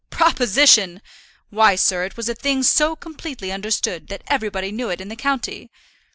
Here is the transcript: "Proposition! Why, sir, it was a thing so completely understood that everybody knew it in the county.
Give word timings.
"Proposition! 0.09 0.99
Why, 1.51 1.75
sir, 1.75 2.05
it 2.05 2.17
was 2.17 2.27
a 2.27 2.33
thing 2.33 2.63
so 2.63 2.95
completely 2.95 3.51
understood 3.51 4.07
that 4.07 4.23
everybody 4.25 4.71
knew 4.71 4.89
it 4.89 4.99
in 4.99 5.09
the 5.09 5.15
county. 5.15 5.69